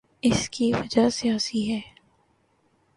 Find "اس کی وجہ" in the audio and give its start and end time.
0.21-1.09